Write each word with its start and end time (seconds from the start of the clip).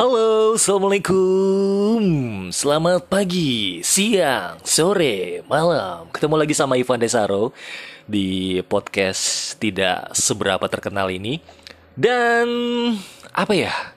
Halo, 0.00 0.56
Assalamualaikum. 0.56 2.00
Selamat 2.48 3.04
pagi, 3.04 3.84
siang, 3.84 4.56
sore, 4.64 5.44
malam. 5.44 6.08
Ketemu 6.08 6.40
lagi 6.40 6.56
sama 6.56 6.80
Ivan 6.80 6.96
Desaro 6.96 7.52
Di 8.08 8.64
podcast 8.64 9.52
tidak 9.60 10.16
seberapa 10.16 10.64
terkenal 10.72 11.12
ini. 11.12 11.44
Dan 11.92 12.48
apa 13.36 13.52
ya? 13.52 13.92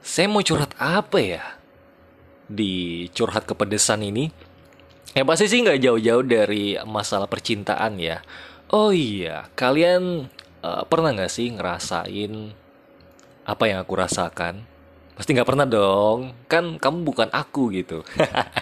Saya 0.00 0.24
mau 0.32 0.40
curhat 0.40 0.72
apa 0.80 1.20
ya? 1.20 1.44
Di 2.48 3.04
curhat 3.12 3.44
kepedesan 3.44 4.08
ini 4.08 4.32
Ya 5.12 5.20
pasti 5.28 5.52
sih 5.52 5.60
nggak 5.68 5.84
jauh-jauh 5.84 6.24
dari 6.24 6.80
masalah 6.88 7.28
percintaan 7.28 8.00
ya. 8.00 8.24
Oh 8.72 8.88
iya, 8.88 9.52
kalian 9.52 10.32
uh, 10.64 10.88
pernah 10.88 11.12
nggak 11.12 11.28
sih 11.28 11.52
ngerasain 11.52 12.56
apa 13.44 13.64
yang 13.68 13.84
aku 13.84 14.00
rasakan? 14.00 14.72
Pasti 15.14 15.30
nggak 15.30 15.46
pernah 15.46 15.62
dong, 15.62 16.34
kan 16.50 16.74
kamu 16.74 17.06
bukan 17.06 17.30
aku 17.30 17.70
gitu. 17.70 18.02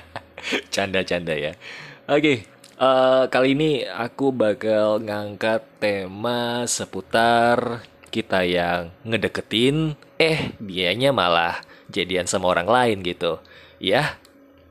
Canda-canda 0.74 1.32
ya. 1.32 1.56
Oke, 2.04 2.44
uh, 2.76 3.24
kali 3.32 3.56
ini 3.56 3.88
aku 3.88 4.36
bakal 4.36 5.00
ngangkat 5.00 5.64
tema 5.80 6.68
seputar 6.68 7.80
kita 8.12 8.44
yang 8.44 8.92
ngedeketin, 9.00 9.96
eh 10.20 10.52
dianya 10.60 11.08
malah 11.16 11.56
jadian 11.88 12.28
sama 12.28 12.52
orang 12.52 12.68
lain 12.68 12.98
gitu, 13.00 13.40
ya. 13.80 14.20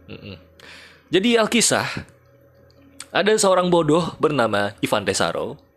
Mm 0.05 0.19
-mm. 0.21 0.35
Jadi 1.09 1.41
Alkisah, 1.41 1.89
ada 3.09 3.33
seorang 3.41 3.73
bodoh 3.73 4.13
bernama 4.21 4.77
Ivan 4.85 5.01
Tesaro. 5.01 5.70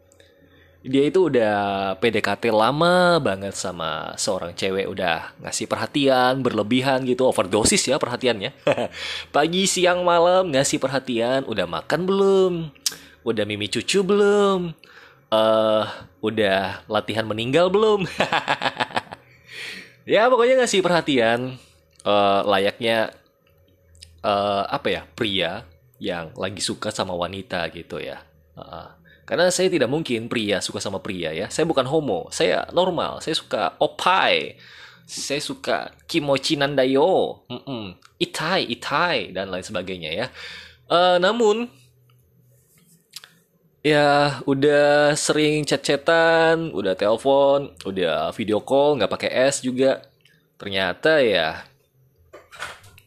Dia 0.84 1.08
itu 1.08 1.32
udah 1.32 1.56
PDKT 1.96 2.52
lama 2.52 3.16
banget 3.16 3.56
sama 3.56 4.12
seorang 4.20 4.52
cewek 4.52 4.84
udah 4.84 5.32
ngasih 5.40 5.64
perhatian 5.64 6.44
berlebihan 6.44 7.08
gitu 7.08 7.24
overdosis 7.24 7.88
ya 7.88 7.96
perhatiannya. 7.96 8.52
Pagi 9.34 9.64
siang 9.64 10.04
malam 10.04 10.52
ngasih 10.52 10.76
perhatian 10.76 11.48
udah 11.48 11.64
makan 11.64 12.04
belum? 12.04 12.52
Udah 13.24 13.48
mimi 13.48 13.72
cucu 13.72 14.04
belum? 14.04 14.76
Uh, 15.32 15.88
udah 16.20 16.84
latihan 16.84 17.24
meninggal 17.24 17.72
belum? 17.72 18.04
Ya 20.04 20.28
pokoknya 20.28 20.60
ngasih 20.60 20.84
perhatian 20.84 21.56
uh, 22.04 22.44
layaknya 22.44 23.08
uh, 24.20 24.68
apa 24.68 24.88
ya 24.92 25.02
pria 25.16 25.64
yang 25.96 26.28
lagi 26.36 26.60
suka 26.60 26.92
sama 26.92 27.16
wanita 27.16 27.64
gitu 27.72 28.04
ya. 28.04 28.20
Uh, 28.52 28.92
karena 29.24 29.48
saya 29.48 29.72
tidak 29.72 29.88
mungkin 29.88 30.28
pria 30.28 30.60
suka 30.60 30.80
sama 30.80 31.00
pria 31.00 31.32
ya. 31.32 31.48
Saya 31.48 31.64
bukan 31.64 31.88
homo, 31.88 32.28
saya 32.28 32.68
normal. 32.76 33.24
Saya 33.24 33.32
suka 33.32 33.62
opai, 33.80 34.60
saya 35.08 35.40
suka 35.40 35.96
kimochi 36.04 36.60
nandayo, 36.60 37.44
mm 37.48 37.60
-mm. 37.64 37.84
itai, 38.20 38.68
itai 38.68 39.32
dan 39.32 39.48
lain 39.48 39.64
sebagainya 39.64 40.10
ya. 40.12 40.26
Uh, 40.84 41.16
namun 41.16 41.72
ya 43.80 44.40
udah 44.44 45.16
sering 45.16 45.64
chat-chatan, 45.64 46.72
udah 46.72 46.92
telepon, 46.92 47.72
udah 47.88 48.28
video 48.36 48.60
call, 48.60 49.00
nggak 49.00 49.12
pakai 49.12 49.30
S 49.48 49.64
juga. 49.64 50.04
Ternyata 50.60 51.24
ya 51.24 51.64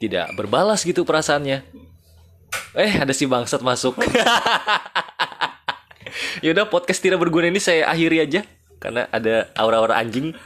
tidak 0.01 0.33
berbalas 0.33 0.81
gitu 0.81 1.05
perasaannya. 1.05 1.61
Eh, 2.77 2.93
ada 3.01 3.13
si 3.13 3.25
bangsat 3.25 3.61
masuk. 3.61 3.97
Yaudah, 6.45 6.69
podcast 6.69 7.01
tidak 7.01 7.17
berguna 7.17 7.49
ini 7.49 7.57
saya 7.57 7.89
akhiri 7.89 8.21
aja. 8.21 8.45
Karena 8.77 9.09
ada 9.09 9.49
aura-aura 9.57 9.97
anjing. 9.97 10.37